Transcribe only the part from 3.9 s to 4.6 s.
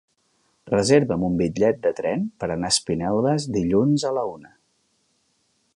a la una.